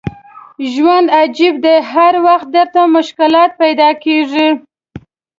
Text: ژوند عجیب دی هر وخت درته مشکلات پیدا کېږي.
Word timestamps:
ژوند 0.73 1.07
عجیب 1.19 1.55
دی 1.63 1.77
هر 1.93 2.13
وخت 2.25 2.47
درته 2.55 2.81
مشکلات 2.97 3.51
پیدا 3.61 3.89
کېږي. 4.03 4.47